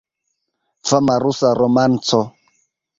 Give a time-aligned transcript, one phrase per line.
[0.87, 2.19] Fama rusa romanco.